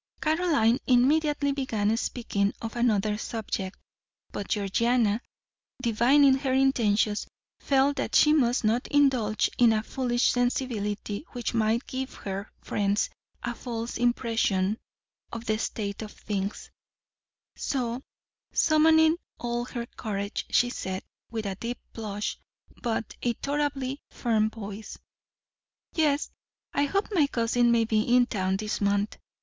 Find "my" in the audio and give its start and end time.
27.11-27.27